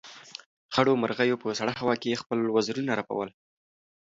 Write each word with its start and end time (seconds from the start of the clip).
خړو 0.73 0.93
مرغیو 1.01 1.41
په 1.41 1.47
سړه 1.59 1.73
هوا 1.79 1.95
کې 2.01 2.19
خپل 2.21 2.39
وزرونه 2.55 2.91
رپول. 2.99 3.29